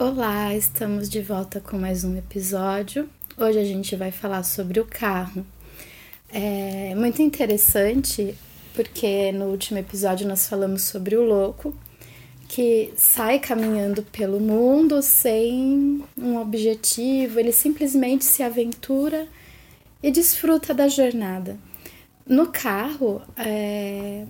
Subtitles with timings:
[0.00, 3.06] Olá, estamos de volta com mais um episódio.
[3.36, 5.44] Hoje a gente vai falar sobre o carro.
[6.32, 8.34] É muito interessante
[8.74, 11.74] porque no último episódio nós falamos sobre o louco
[12.48, 19.28] que sai caminhando pelo mundo sem um objetivo, ele simplesmente se aventura
[20.02, 21.58] e desfruta da jornada.
[22.26, 24.24] No carro, é,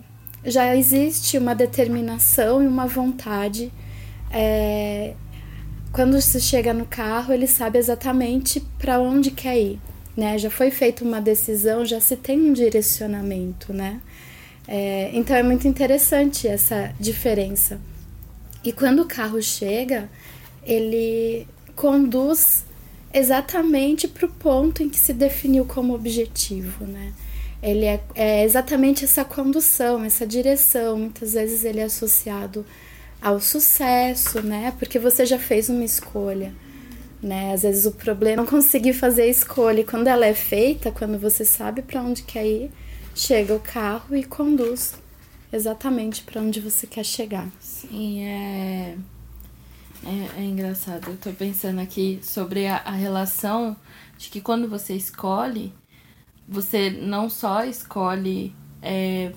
[0.45, 3.73] já existe uma determinação e uma vontade.
[4.33, 5.15] É,
[5.93, 9.81] quando se chega no carro, ele sabe exatamente para onde quer ir,
[10.17, 10.39] né?
[10.39, 14.01] Já foi feita uma decisão, já se tem um direcionamento, né?
[14.69, 17.81] É, então é muito interessante essa diferença.
[18.63, 20.09] E quando o carro chega,
[20.63, 22.65] ele conduz
[23.13, 27.13] exatamente para o ponto em que se definiu como objetivo, né?
[27.63, 30.99] Ele é, é exatamente essa condução, essa direção.
[30.99, 32.65] Muitas vezes ele é associado
[33.21, 34.73] ao sucesso, né?
[34.79, 36.55] Porque você já fez uma escolha,
[37.23, 37.53] né?
[37.53, 39.81] Às vezes o problema é não conseguir fazer a escolha.
[39.81, 42.71] E quando ela é feita, quando você sabe para onde quer ir,
[43.15, 44.95] chega o carro e conduz
[45.53, 47.49] exatamente para onde você quer chegar.
[47.61, 48.97] Sim, é...
[50.05, 50.41] é.
[50.41, 51.11] É, engraçado.
[51.11, 53.77] Eu tô pensando aqui sobre a, a relação
[54.17, 55.73] de que quando você escolhe,
[56.49, 59.33] você não só escolhe é,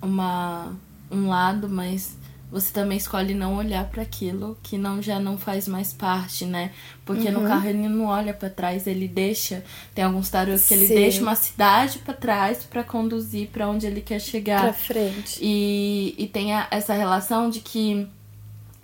[0.00, 0.72] uma,
[1.10, 2.16] um lado, mas
[2.50, 6.72] você também escolhe não olhar para aquilo que não já não faz mais parte, né?
[7.04, 7.42] Porque uhum.
[7.42, 10.94] no carro ele não olha para trás, ele deixa, tem alguns tarôs que ele Sim.
[10.94, 14.62] deixa uma cidade para trás para conduzir para onde ele quer chegar.
[14.62, 15.38] Para frente.
[15.40, 18.08] E, e tem a, essa relação de que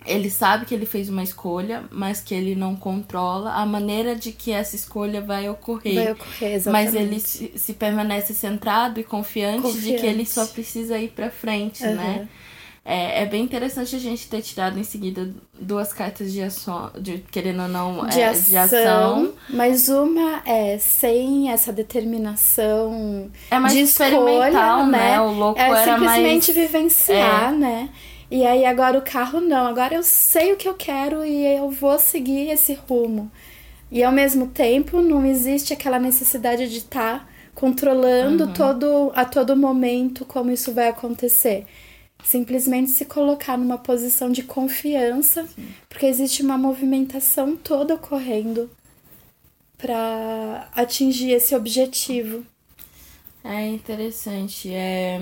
[0.05, 4.31] ele sabe que ele fez uma escolha, mas que ele não controla a maneira de
[4.31, 5.95] que essa escolha vai ocorrer.
[5.95, 6.85] Vai ocorrer, exatamente.
[6.85, 11.09] Mas ele se, se permanece centrado e confiante, confiante, de que ele só precisa ir
[11.09, 11.95] para frente, uhum.
[11.95, 12.27] né?
[12.89, 17.17] É, é bem interessante a gente ter tirado em seguida duas cartas de ação, de,
[17.29, 19.33] querendo ou não, de, é, ação, de ação.
[19.49, 24.99] Mas uma é sem essa determinação é mais de escolha, né?
[24.99, 25.21] né?
[25.21, 26.71] O louco é era simplesmente mais...
[26.71, 27.57] vivenciar, é.
[27.57, 27.89] né?
[28.31, 31.69] E aí agora o carro não, agora eu sei o que eu quero e eu
[31.69, 33.29] vou seguir esse rumo.
[33.91, 38.53] E ao mesmo tempo não existe aquela necessidade de estar tá controlando uhum.
[38.53, 41.65] todo a todo momento como isso vai acontecer
[42.23, 45.67] simplesmente se colocar numa posição de confiança, Sim.
[45.87, 48.69] porque existe uma movimentação toda ocorrendo
[49.77, 52.43] para atingir esse objetivo.
[53.43, 54.73] É interessante.
[54.73, 55.19] É,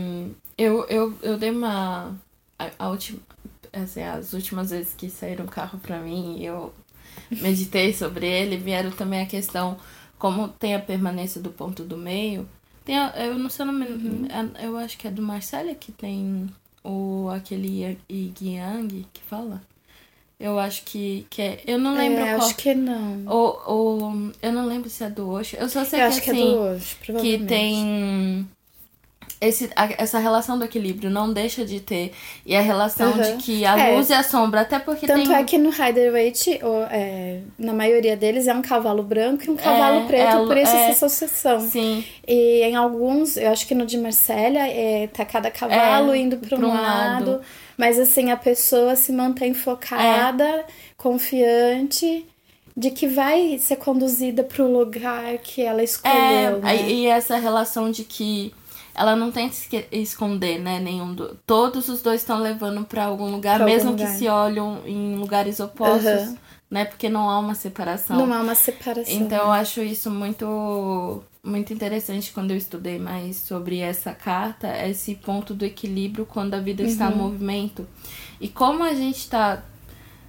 [0.57, 2.15] eu, eu, eu dei uma.
[2.57, 3.19] A, a última,
[3.71, 6.73] assim, as últimas vezes que saíram carro para mim eu
[7.29, 9.77] meditei sobre ele, vieram também a questão
[10.17, 12.47] como tem a permanência do ponto do meio.
[12.83, 14.27] Tem a, eu não sei o nome, uhum.
[14.61, 16.47] eu acho que é do Marcelo que tem
[16.85, 19.61] ou aquele Yang que fala.
[20.39, 21.63] Eu acho que, que é.
[21.65, 22.47] Eu não lembro é, qual.
[22.47, 23.23] Acho que não.
[23.25, 25.55] Ou, ou, eu não lembro se é do Osho.
[25.55, 27.41] Eu só sei eu que, acho que assim, é do Osho, provavelmente.
[27.41, 28.49] Que tem
[29.47, 32.13] esse, a, essa relação do equilíbrio não deixa de ter.
[32.45, 33.21] E a relação uhum.
[33.21, 33.95] de que a é.
[33.95, 35.35] luz e a sombra, até porque Tanto tem...
[35.35, 36.59] é que no Rider-Waite,
[36.91, 40.57] é, na maioria deles, é um cavalo branco e um cavalo é, preto, é por
[40.57, 41.59] isso essa associação.
[41.61, 42.03] Sim.
[42.27, 46.37] E em alguns, eu acho que no de Marcélia, é, tá cada cavalo é, indo
[46.37, 47.41] para um lado, lado.
[47.77, 50.65] Mas assim, a pessoa se mantém focada,
[50.97, 52.25] confiante
[52.77, 56.15] de que vai ser conduzida para o lugar que ela escolheu.
[56.15, 56.89] É, né?
[56.89, 58.53] E essa relação de que
[58.95, 59.55] ela não tenta
[59.91, 60.79] esconder, né?
[60.79, 61.35] Nenhum do...
[61.45, 64.13] Todos os dois estão levando para algum lugar, pra mesmo algum lugar.
[64.13, 66.37] que se olham em lugares opostos, uhum.
[66.71, 66.85] né?
[66.85, 68.17] Porque não há uma separação.
[68.17, 69.13] Não há uma separação.
[69.13, 75.13] Então eu acho isso muito muito interessante quando eu estudei mais sobre essa carta, esse
[75.13, 76.89] ponto do equilíbrio quando a vida uhum.
[76.89, 77.17] está em uhum.
[77.17, 77.87] movimento.
[78.41, 79.63] E como a gente está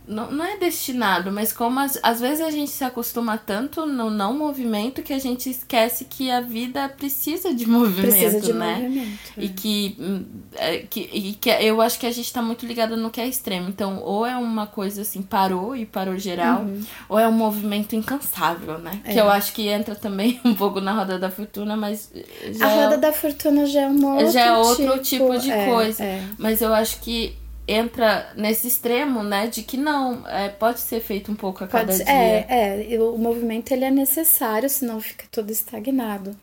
[0.06, 4.09] não, não é destinado, mas como as, às vezes a gente se acostuma tanto no
[4.09, 8.75] não movimento que a gente esquece que a vida precisa de movimento, precisa de né?
[8.75, 9.44] Movimento, é.
[9.44, 10.25] E que, hum,
[10.55, 13.27] é, que, e que eu acho que a gente tá muito ligado no que é
[13.27, 13.69] extremo.
[13.69, 16.81] Então, ou é uma coisa assim, parou e parou geral, uhum.
[17.08, 19.00] ou é um movimento incansável, né?
[19.05, 19.12] É.
[19.12, 22.12] Que eu acho que entra também um pouco na roda da fortuna, mas.
[22.61, 25.50] a roda é, da fortuna já é um outro Já é outro tipo, tipo de
[25.50, 26.05] é, coisa.
[26.05, 26.23] É.
[26.38, 27.35] Mas eu acho que
[27.69, 31.87] entra nesse extremo, né, de que não, é, pode ser feito um pouco a cada
[31.87, 32.13] pode, dia.
[32.13, 36.37] É, é, o movimento ele é necessário, senão fica todo estagnado.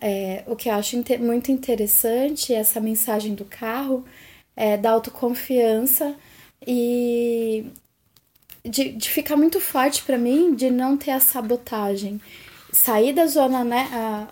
[0.00, 4.04] É, o que eu acho inter muito interessante, essa mensagem do carro,
[4.56, 6.14] é da autoconfiança
[6.66, 7.66] e
[8.64, 12.20] de, de ficar muito forte para mim de não ter a sabotagem.
[12.72, 14.28] Sair da zona, né, a,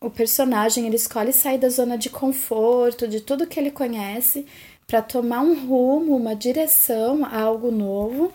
[0.00, 4.46] o personagem, ele escolhe sair da zona de conforto, de tudo que ele conhece,
[4.86, 8.32] para tomar um rumo, uma direção a algo novo.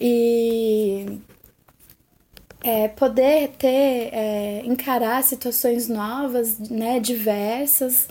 [0.00, 1.20] e
[2.62, 8.08] é, poder ter, é, encarar situações novas, né, diversas.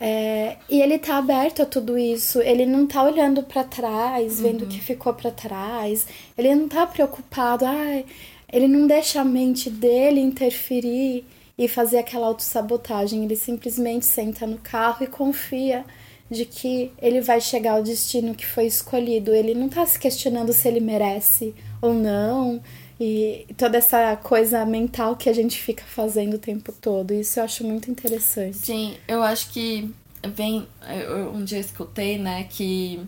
[0.00, 4.64] É, e ele tá aberto a tudo isso, ele não tá olhando para trás, vendo
[4.64, 6.06] o que ficou para trás,
[6.36, 8.04] ele não tá preocupado, ai,
[8.52, 11.24] ele não deixa a mente dele interferir
[11.56, 15.84] e fazer aquela autossabotagem, ele simplesmente senta no carro e confia
[16.30, 19.34] de que ele vai chegar ao destino que foi escolhido.
[19.34, 22.62] Ele não tá se questionando se ele merece ou não,
[22.98, 27.12] e toda essa coisa mental que a gente fica fazendo o tempo todo.
[27.12, 28.56] Isso eu acho muito interessante.
[28.56, 29.92] Sim, eu acho que
[30.34, 30.66] vem.
[30.88, 33.00] Eu, um dia escutei, né, que,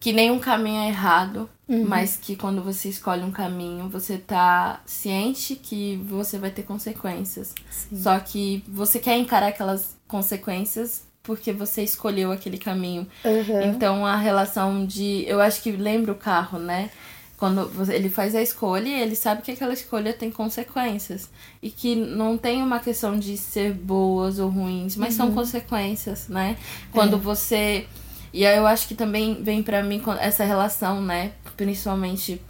[0.00, 1.86] que nenhum caminho é errado, uhum.
[1.86, 7.54] mas que quando você escolhe um caminho, você tá ciente que você vai ter consequências.
[7.70, 8.02] Sim.
[8.02, 13.06] Só que você quer encarar aquelas consequências porque você escolheu aquele caminho.
[13.22, 13.62] Uhum.
[13.64, 15.26] Então a relação de.
[15.26, 16.88] Eu acho que lembra o carro, né?
[17.36, 21.28] Quando ele faz a escolha, ele sabe que aquela escolha tem consequências.
[21.62, 25.26] E que não tem uma questão de ser boas ou ruins, mas uhum.
[25.26, 26.56] são consequências, né?
[26.90, 27.18] Quando é.
[27.18, 27.86] você.
[28.32, 31.32] E aí eu acho que também vem para mim essa relação, né?
[31.58, 32.40] Principalmente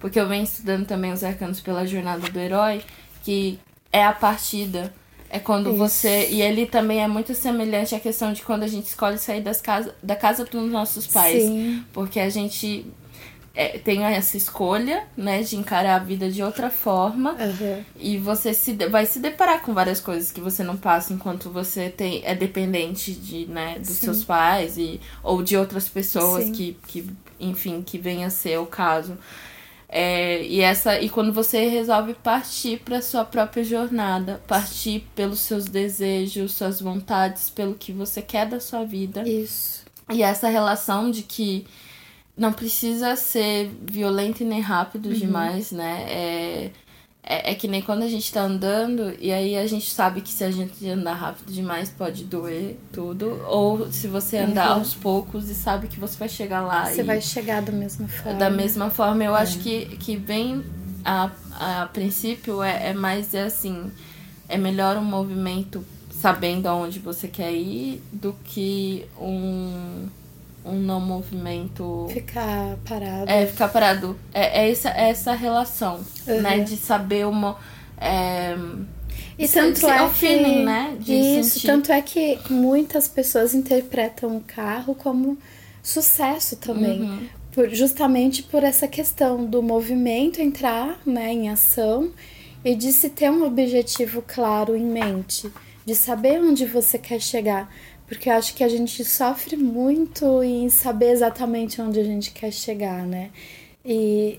[0.00, 2.82] porque eu venho estudando também os arcanos pela jornada do herói,
[3.22, 3.60] que
[3.92, 4.92] é a partida.
[5.34, 5.78] É quando Isso.
[5.78, 6.28] você.
[6.30, 9.60] E ele também é muito semelhante à questão de quando a gente escolhe sair das
[9.60, 11.42] casa, da casa dos nossos pais.
[11.42, 11.84] Sim.
[11.92, 12.86] Porque a gente
[13.52, 17.32] é, tem essa escolha, né, de encarar a vida de outra forma.
[17.32, 17.82] Uhum.
[17.98, 21.90] E você se, vai se deparar com várias coisas que você não passa enquanto você
[21.90, 24.06] tem, é dependente de, né, dos Sim.
[24.06, 27.10] seus pais e, ou de outras pessoas que, que,
[27.40, 29.18] enfim, que venha a ser o caso.
[29.96, 35.66] É, e essa e quando você resolve partir para sua própria jornada, partir pelos seus
[35.66, 39.22] desejos, suas vontades, pelo que você quer da sua vida.
[39.22, 39.84] Isso.
[40.10, 41.64] E essa relação de que
[42.36, 45.14] não precisa ser violento e nem rápido uhum.
[45.14, 46.04] demais, né?
[46.08, 46.70] É,
[47.26, 50.30] é, é, que nem quando a gente tá andando e aí a gente sabe que
[50.30, 53.40] se a gente andar rápido demais pode doer tudo.
[53.48, 54.78] Ou se você andar uhum.
[54.80, 56.84] aos poucos e sabe que você vai chegar lá.
[56.84, 58.38] Você vai chegar da mesma forma.
[58.38, 59.40] Da mesma forma, eu é.
[59.40, 60.62] acho que, que bem
[61.02, 63.90] a, a princípio é, é mais é assim.
[64.46, 70.06] É melhor um movimento sabendo aonde você quer ir do que um
[70.64, 72.08] um não movimento.
[72.10, 73.30] Ficar parado.
[73.30, 74.18] É, ficar parado.
[74.32, 76.40] É, é essa, é essa relação, uhum.
[76.40, 76.60] né?
[76.60, 77.56] De saber uma.
[77.98, 78.56] É,
[79.38, 80.96] e tanto é, é o feeling, que, né?
[80.98, 81.66] De isso, sentir.
[81.66, 85.36] tanto é que muitas pessoas interpretam o carro como
[85.82, 87.02] sucesso também.
[87.02, 87.26] Uhum.
[87.52, 92.10] Por, justamente por essa questão do movimento entrar né, em ação
[92.64, 95.48] e de se ter um objetivo claro em mente,
[95.86, 97.72] de saber onde você quer chegar.
[98.14, 102.52] Porque eu acho que a gente sofre muito em saber exatamente onde a gente quer
[102.52, 103.30] chegar, né?
[103.84, 104.38] E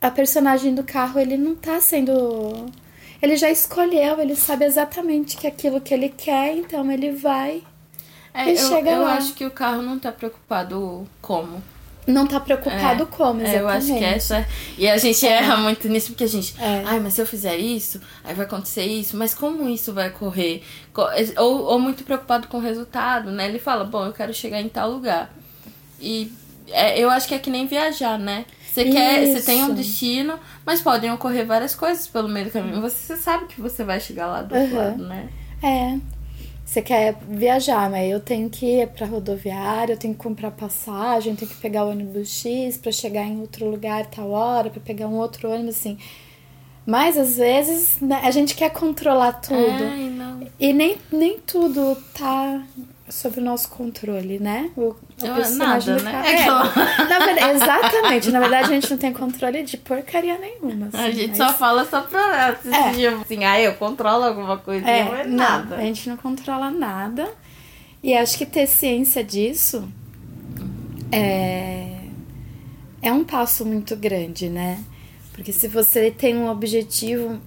[0.00, 2.66] a personagem do carro, ele não tá sendo.
[3.20, 7.62] Ele já escolheu, ele sabe exatamente que aquilo que ele quer, então ele vai
[8.32, 9.12] é, e eu, chega eu lá.
[9.12, 11.62] Eu acho que o carro não tá preocupado como
[12.06, 13.56] não tá preocupado é, como, exatamente.
[13.56, 14.48] É, eu acho que essa.
[14.76, 15.32] E a gente é.
[15.32, 16.54] erra muito nisso, porque a gente.
[16.60, 16.82] É.
[16.84, 20.62] Ai, mas se eu fizer isso, aí vai acontecer isso, mas como isso vai correr?
[21.38, 23.48] Ou, ou muito preocupado com o resultado, né?
[23.48, 25.34] Ele fala, bom, eu quero chegar em tal lugar.
[26.00, 26.30] E
[26.68, 28.44] é, eu acho que é que nem viajar, né?
[28.74, 32.80] Você quer, você tem um destino, mas podem ocorrer várias coisas pelo meio do caminho.
[32.80, 34.82] Você sabe que você vai chegar lá do outro uhum.
[34.82, 35.28] lado, né?
[35.62, 35.96] É,
[36.74, 41.32] você quer viajar, mas eu tenho que ir pra rodoviária, eu tenho que comprar passagem,
[41.32, 44.80] eu tenho que pegar o ônibus X para chegar em outro lugar tal hora, para
[44.80, 45.96] pegar um outro ônibus, assim.
[46.84, 49.84] Mas às vezes né, a gente quer controlar tudo.
[49.84, 50.50] Ai.
[50.58, 52.62] E nem, nem tudo tá
[53.08, 54.70] sob o nosso controle, né?
[54.76, 56.22] O, o nada, né?
[56.26, 58.30] É, na verdade, exatamente.
[58.30, 60.86] Na verdade, a gente não tem controle de porcaria nenhuma.
[60.86, 61.38] Assim, a gente mas...
[61.38, 63.06] só fala só pra é.
[63.08, 64.88] assim, ah, eu controlo alguma coisa.
[64.88, 65.76] É, não é nada.
[65.76, 67.30] Não, a gente não controla nada.
[68.02, 69.88] E acho que ter ciência disso
[71.10, 72.00] é,
[73.02, 74.82] é um passo muito grande, né?
[75.32, 77.40] Porque se você tem um objetivo,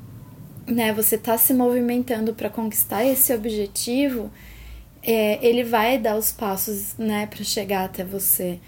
[0.65, 4.31] né, você tá se movimentando para conquistar esse objetivo,
[5.07, 8.59] é, ele vai dar os passos, né, para chegar até você.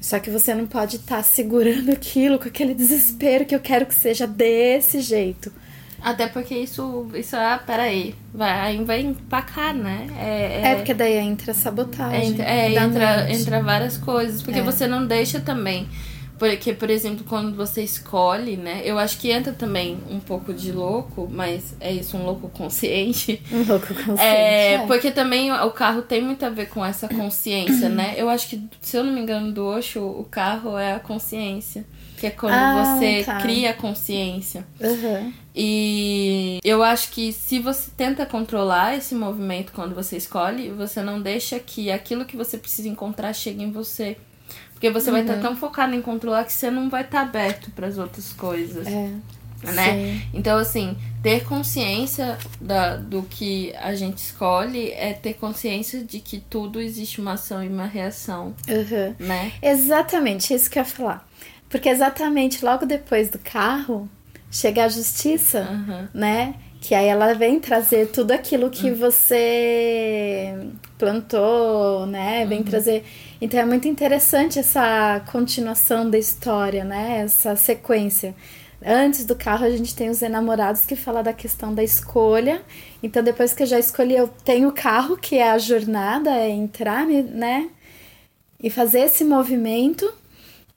[0.00, 3.84] Só que você não pode estar tá segurando aquilo com aquele desespero que eu quero
[3.84, 5.52] que seja desse jeito.
[6.00, 10.06] Até porque isso, isso ah, peraí, vai, vai empacar, né?
[10.16, 12.40] É, é, é porque daí entra sabotagem.
[12.40, 14.62] É, é entra, entra várias coisas, porque é.
[14.62, 15.88] você não deixa também
[16.38, 18.82] Porque, por exemplo, quando você escolhe, né?
[18.84, 23.42] Eu acho que entra também um pouco de louco, mas é isso, um louco consciente.
[23.50, 24.20] Um louco consciente.
[24.22, 24.86] É, é.
[24.86, 28.14] porque também o carro tem muito a ver com essa consciência, né?
[28.16, 31.84] Eu acho que, se eu não me engano, do Osho, o carro é a consciência.
[32.18, 33.38] Que é quando Ah, você tá.
[33.40, 34.66] cria a consciência.
[34.80, 35.32] Uhum.
[35.54, 41.20] E eu acho que se você tenta controlar esse movimento quando você escolhe, você não
[41.22, 44.16] deixa que aquilo que você precisa encontrar chegue em você.
[44.78, 45.26] Porque você vai Uhum.
[45.28, 48.86] estar tão focado em controlar que você não vai estar aberto para as outras coisas,
[48.86, 49.10] É.
[49.64, 49.92] né?
[49.92, 50.22] Sim.
[50.32, 56.38] Então, assim, ter consciência da, do que a gente escolhe é ter consciência de que
[56.38, 59.14] tudo existe uma ação e uma reação, Uhum.
[59.18, 59.50] né?
[59.60, 61.28] Exatamente, isso que eu ia falar.
[61.68, 64.08] Porque exatamente logo depois do carro
[64.50, 66.08] chega a justiça, Aham.
[66.14, 66.54] né?
[66.80, 70.54] Que aí ela vem trazer tudo aquilo que você
[70.96, 72.46] plantou, né?
[72.46, 73.04] Vem trazer.
[73.40, 77.20] Então é muito interessante essa continuação da história, né?
[77.24, 78.34] Essa sequência.
[78.84, 82.62] Antes do carro, a gente tem os enamorados que fala da questão da escolha.
[83.02, 86.48] Então, depois que eu já escolhi, eu tenho o carro, que é a jornada, é
[86.48, 87.70] entrar, né?
[88.62, 90.12] E fazer esse movimento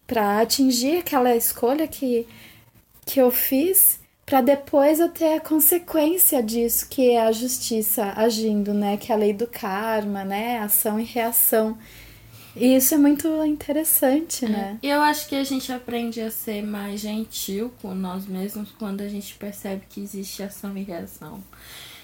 [0.08, 2.27] para atingir aquela escolha que,
[3.05, 8.73] que eu fiz, para depois eu ter a consequência disso, que é a justiça agindo,
[8.73, 8.97] né?
[8.97, 10.59] Que é a lei do karma, né?
[10.59, 11.77] Ação e reação.
[12.55, 14.77] E isso é muito interessante, né?
[14.83, 19.01] E eu acho que a gente aprende a ser mais gentil com nós mesmos quando
[19.01, 21.41] a gente percebe que existe ação e reação.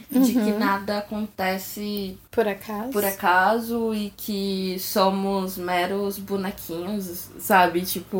[0.09, 2.91] De que nada acontece Por acaso.
[2.91, 7.81] por acaso e que somos meros bonequinhos, sabe?
[7.81, 8.17] Tipo.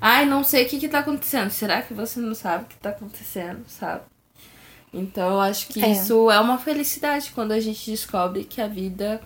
[0.00, 1.50] Ai, não sei o que, que tá acontecendo.
[1.50, 4.02] Será que você não sabe o que tá acontecendo, sabe?
[4.92, 5.90] Então eu acho que É.
[5.92, 9.20] isso é uma felicidade quando a gente descobre que a vida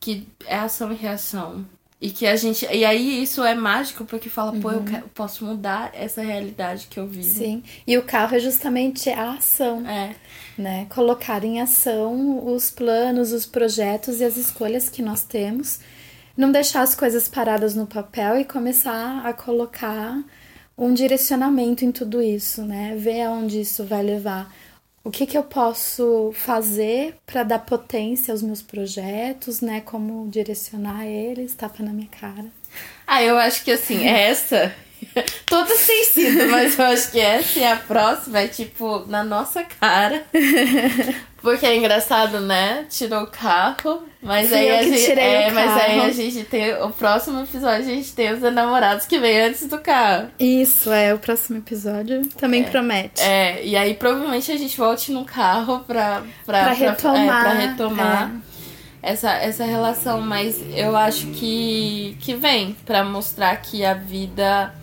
[0.00, 1.64] que é ação e reação.
[2.02, 2.64] E que a gente.
[2.72, 6.86] E aí isso é mágico porque fala, pô, eu, quero- eu posso mudar essa realidade
[6.88, 7.28] que eu vivo.
[7.28, 7.62] Sim.
[7.86, 9.86] E o carro é justamente a ação.
[9.86, 10.14] É.
[10.56, 10.86] né?
[10.90, 15.78] Colocar em ação os planos, os projetos e as escolhas que nós temos.
[16.36, 20.22] Não deixar as coisas paradas no papel e começar a colocar
[20.76, 22.94] um direcionamento em tudo isso, né?
[22.96, 24.50] Ver aonde isso vai levar.
[25.02, 29.80] O que, que eu posso fazer para dar potência aos meus projetos, né?
[29.80, 32.46] Como direcionar eles, tapa na minha cara.
[33.06, 34.74] Ah, eu acho que assim, essa.
[35.46, 39.64] Todas têm sido, mas eu acho que essa e a próxima é tipo na nossa
[39.64, 40.24] cara.
[41.42, 42.86] Porque é engraçado, né?
[42.90, 45.18] Tirou o carro, mas Fui aí eu a que gente.
[45.18, 46.74] É, mas aí a gente tem.
[46.82, 50.28] O próximo episódio a gente tem os namorados que vem antes do carro.
[50.38, 52.26] Isso é o próximo episódio.
[52.36, 53.22] Também promete.
[53.22, 57.52] É, e aí provavelmente a gente volte no carro pra, pra, Pra retomar, é, pra
[57.52, 58.32] retomar
[59.02, 60.20] essa, essa relação.
[60.20, 64.74] Mas eu acho que, que vem pra mostrar que a vida.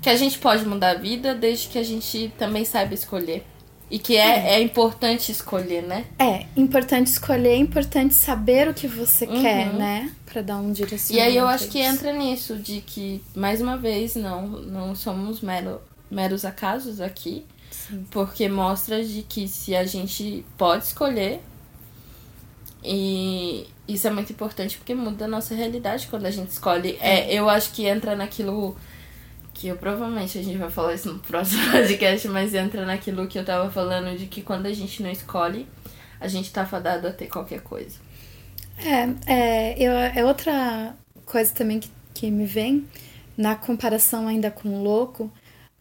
[0.00, 3.44] Que a gente pode mudar a vida desde que a gente também saiba escolher.
[3.88, 6.06] E que é, é importante escolher, né?
[6.18, 10.12] É, importante escolher, é importante saber o que você quer, né?
[10.24, 10.70] Pra dar um Uhum.
[10.70, 11.28] E direcionamento.
[11.30, 15.80] aí eu acho que entra nisso, de que, mais uma vez, não, não somos mero,
[16.10, 17.44] meros acasos aqui.
[17.70, 18.04] Sim.
[18.10, 21.40] Porque mostra de que se a gente pode escolher,
[22.82, 26.96] e isso é muito importante porque muda a nossa realidade quando a gente escolhe.
[27.00, 28.76] É, eu acho que entra naquilo
[29.56, 33.38] que eu provavelmente a gente vai falar isso no próximo podcast, mas entra naquilo que
[33.38, 35.66] eu tava falando de que quando a gente não escolhe,
[36.20, 37.96] a gente tá fadado a ter qualquer coisa.
[38.78, 40.94] É, é, eu, é outra
[41.24, 42.86] coisa também que, que me vem
[43.36, 45.32] na comparação ainda com o louco,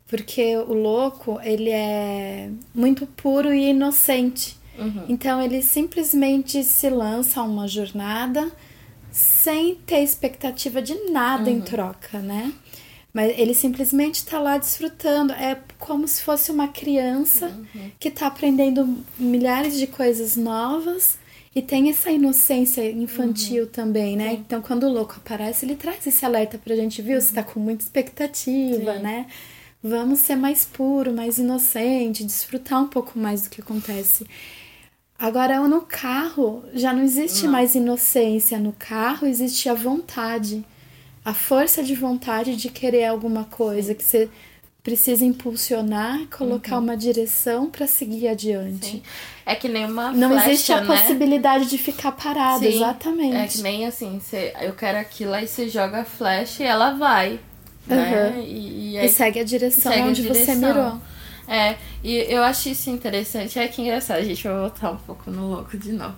[0.08, 4.58] porque o louco, ele é muito puro e inocente.
[4.77, 5.05] Uhum.
[5.10, 8.50] Então ele simplesmente se lança a uma jornada
[9.12, 12.53] sem ter expectativa de nada em troca, né?
[13.15, 15.31] Mas ele simplesmente está lá desfrutando.
[15.31, 17.50] É como se fosse uma criança
[17.98, 21.17] que está aprendendo milhares de coisas novas
[21.55, 24.34] e tem essa inocência infantil também, né?
[24.34, 27.22] Então, quando o louco aparece, ele traz esse alerta pra gente, viu?
[27.22, 29.01] Você tá com muita expectativa, Sim.
[29.01, 29.27] né?
[29.81, 34.27] Vamos ser mais puro, mais inocente, desfrutar um pouco mais do que acontece.
[35.17, 37.53] Agora, no carro, já não existe Não.
[37.53, 38.60] mais inocência.
[38.60, 40.65] No carro existe a vontade,
[41.25, 44.29] a força de vontade de querer alguma coisa que você
[44.84, 48.86] precisa impulsionar, colocar uma direção para seguir adiante.
[48.86, 49.03] Sim.
[49.44, 50.86] É que nem uma Não flecha, existe a né?
[50.88, 53.36] possibilidade de ficar parado, Sim, exatamente.
[53.36, 56.91] É que nem assim, você, eu quero aquilo, aí você joga a flecha e ela
[56.91, 57.39] vai.
[57.88, 58.29] Né?
[58.36, 58.41] Uhum.
[58.41, 60.55] E, e E aí segue a direção segue a onde você direção.
[60.55, 61.01] mirou.
[61.48, 63.58] É, e eu acho isso interessante.
[63.60, 66.15] É que engraçado, a gente vai voltar um pouco no louco de novo.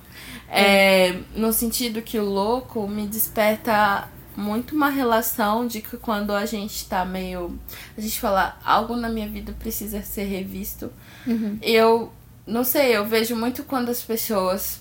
[0.50, 6.46] É, no sentido que o louco me desperta muito uma relação de que quando a
[6.46, 7.60] gente tá meio.
[7.98, 10.92] A gente fala, algo na minha vida precisa ser revisto.
[11.26, 11.58] Uhum.
[11.60, 12.14] Eu
[12.46, 14.80] não sei, eu vejo muito quando as pessoas,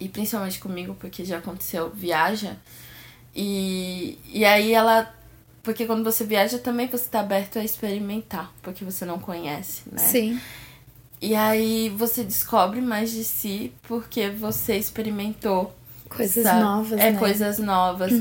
[0.00, 2.56] e principalmente comigo, porque já aconteceu, viaja.
[3.34, 5.14] E, e aí ela.
[5.62, 9.98] Porque quando você viaja também você tá aberto a experimentar, porque você não conhece, né?
[9.98, 10.40] Sim.
[11.20, 15.72] E aí você descobre mais de si porque você experimentou
[16.14, 16.60] Coisas sabe?
[16.60, 17.18] novas, É né?
[17.18, 18.12] coisas novas.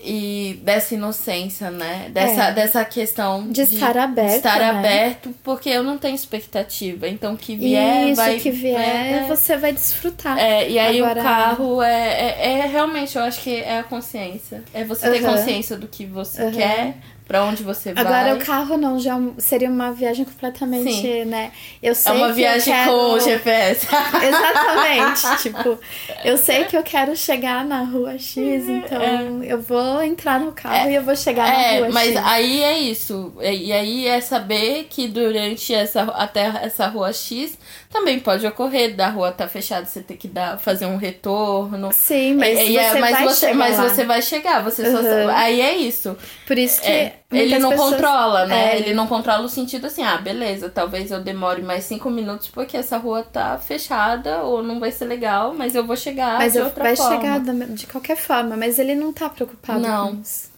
[0.00, 2.08] E dessa inocência, né?
[2.12, 2.52] Dessa, É.
[2.52, 4.70] dessa questão De estar aberto, de estar né?
[4.70, 7.08] aberto, porque eu não tenho expectativa.
[7.08, 8.38] Então, que vier, Isso vai.
[8.38, 10.38] que vier, é, você vai desfrutar.
[10.38, 13.82] é, e aí Agora- o carro é, é, é realmente, eu acho que é a
[13.82, 14.62] consciência.
[14.72, 16.52] É você ter consciência do que você Aham.
[16.52, 16.94] quer,
[17.28, 18.02] pra onde você vai.
[18.02, 21.26] Agora o carro não, já seria uma viagem completamente, Sim.
[21.26, 21.52] né?
[21.82, 22.90] Eu é sei uma que viagem quero...
[22.90, 23.86] com o GPS.
[24.26, 25.78] Exatamente, tipo,
[26.24, 30.90] eu sei que eu quero chegar na rua X, então eu vou entrar no carro
[30.90, 32.24] e eu vou chegar na É, rua mas X.
[32.24, 33.32] aí é isso.
[33.40, 37.58] E e aí é saber que durante essa até essa rua X
[37.90, 41.90] também pode ocorrer da rua tá fechada, você ter que dar fazer um retorno.
[41.92, 44.90] Sim, mas E- e você é- mas vai você, chegar mas você vai chegar, você
[44.90, 45.30] só Uhum.
[45.30, 46.16] aí é isso.
[46.46, 48.74] Por isso que É, ele não pessoas- controla, né?
[48.74, 52.48] É, Ele não controla o sentido assim, ah, beleza, talvez eu demore mais cinco minutos
[52.48, 56.52] porque essa rua tá fechada ou não vai ser legal, mas eu vou chegar Mas
[56.52, 57.16] de eu- outra vai forma.
[57.16, 60.14] chegar da- de qualquer forma, mas ele não tá preocupado Não.
[60.16, 60.48] com isso.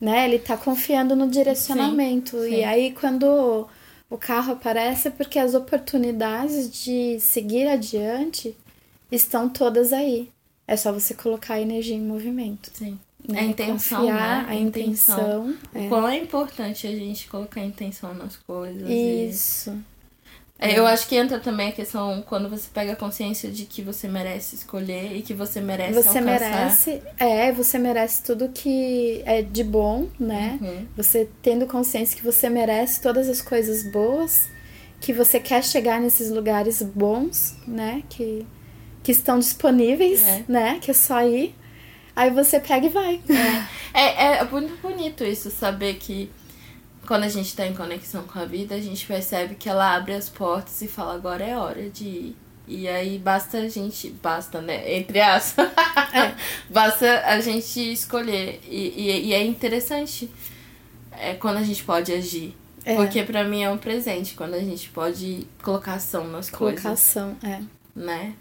[0.00, 0.24] Né?
[0.24, 2.38] Ele tá confiando no direcionamento.
[2.40, 2.64] Sim, E sim.
[2.64, 3.68] aí, quando
[4.10, 8.54] o carro aparece, é porque as oportunidades de seguir adiante
[9.10, 10.28] estão todas aí.
[10.66, 12.70] É só você colocar a energia em movimento.
[12.74, 12.98] Sim.
[13.28, 13.40] Né?
[13.40, 14.50] A intenção, Confiar, né?
[14.50, 15.54] a intenção.
[15.74, 18.88] O quão é importante a gente colocar intenção nas coisas.
[18.88, 18.92] é.
[18.92, 19.76] e- Isso.
[20.62, 23.80] É, Eu acho que entra também a questão quando você pega a consciência de que
[23.80, 26.24] você merece escolher e que você merece Você alcançar.
[26.50, 30.58] merece, é, você merece tudo que é de bom, né?
[30.60, 30.86] Uhum.
[30.96, 34.48] Você tendo consciência que você merece todas as coisas boas,
[35.00, 38.02] que você quer chegar nesses lugares bons, né?
[38.10, 38.46] Que,
[39.02, 40.44] que estão disponíveis, É.
[40.46, 40.78] né?
[40.78, 41.54] Que é só ir.
[42.14, 43.20] Aí você pega e vai.
[43.94, 46.30] É, é muito bonito isso, saber que
[47.10, 50.14] quando a gente tá em conexão com a vida, a gente percebe que ela abre
[50.14, 52.36] as portas e fala, agora é hora de ir.
[52.68, 54.10] E aí basta a gente.
[54.22, 54.96] Basta, né?
[54.96, 55.72] Entre aspas.
[56.14, 56.32] É.
[56.72, 58.60] basta a gente escolher.
[58.64, 60.30] E, e, e é interessante
[61.10, 62.56] é, quando a gente pode agir.
[62.84, 62.94] É.
[62.94, 67.36] Porque pra mim é um presente quando a gente pode colocar ação nas coisas, Colocação,
[67.42, 67.60] é.
[67.92, 68.34] né?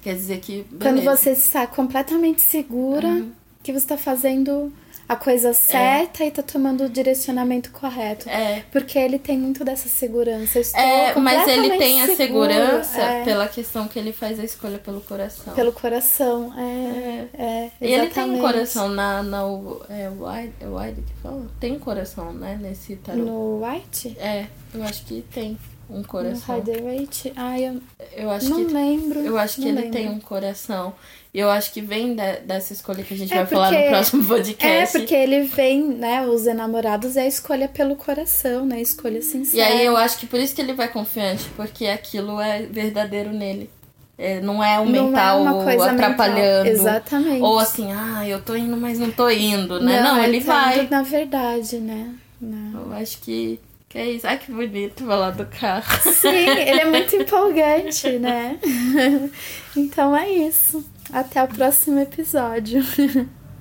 [0.00, 0.64] Quer dizer que.
[0.80, 1.14] Quando beleza.
[1.14, 3.32] você está completamente segura Uhum.
[3.62, 4.72] que você está fazendo
[5.08, 8.28] a coisa certa e tá tomando o direcionamento correto.
[8.28, 10.58] É, Porque ele tem muito dessa segurança.
[10.58, 14.40] Eu estou É, mas ele tem a seguro, segurança é, pela questão que ele faz
[14.40, 15.54] a escolha pelo coração.
[15.54, 16.52] pelo coração.
[16.56, 17.44] É, É.
[17.44, 19.22] é, E ele tem um coração na.
[19.22, 19.42] na
[19.90, 21.46] é wide, é wide que fala?
[21.60, 22.58] Tem um coração, né?
[22.60, 23.18] Nesse tarô.
[23.18, 24.16] No White?
[24.18, 25.58] É, eu acho que tem
[25.90, 26.54] um No coração.
[26.56, 27.32] Rider-Waite?
[27.36, 27.80] Ai, eu
[28.16, 28.72] Eu acho não que.
[28.72, 29.20] lembro.
[29.20, 29.92] Eu acho que não ele lembro.
[29.92, 30.92] tem um coração.
[31.32, 33.76] E eu acho que vem de- dessa escolha que a gente É vai falar no
[33.76, 34.98] porque- próximo É, podcast.
[34.98, 36.24] porque ele vem, né?
[36.26, 38.76] Os enamorados é a escolha pelo coração, né?
[38.76, 39.66] A escolha E sincera.
[39.66, 43.68] aí eu acho que por isso que ele vai confiante, porque aquilo é verdadeiro nele.
[44.16, 46.64] É, não é o Não é mental coisa atrapalhando.
[46.70, 46.86] mental.
[46.86, 47.42] Exatamente.
[47.42, 50.00] Ou assim, ah, eu tô indo, mas não tô indo, né?
[50.00, 50.80] Não, ele, tá vai.
[50.82, 52.14] indo na verdade, né?
[52.40, 52.82] Não.
[52.82, 53.58] Eu acho que,
[53.94, 54.26] que é isso.
[54.26, 56.12] Ai, que bonito falar do carro.
[56.12, 58.58] Sim, ele é muito empolgante, né?
[59.76, 60.84] Então é isso.
[61.12, 62.82] Até o próximo episódio.